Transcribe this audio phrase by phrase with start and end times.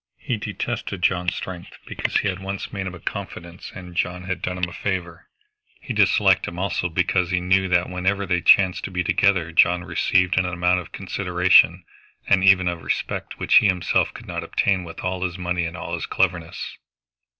[0.17, 4.41] He detested John's strength because he had once made him a confidence and John had
[4.41, 5.27] done him a favor.
[5.79, 9.83] He disliked him also because he knew that wherever they chanced to be together John
[9.83, 11.83] received an amount of consideration
[12.27, 15.77] and even of respect which he himself could not obtain with all his money and
[15.77, 16.79] all his cleverness.